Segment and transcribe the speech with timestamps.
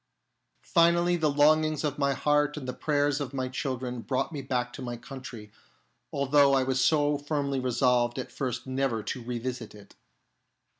[0.65, 4.73] Finally, the longings of my heart and the prayers of my children brought me back
[4.73, 5.51] to my country,
[6.11, 9.93] although I was so firmly resolved at first never to revisit it.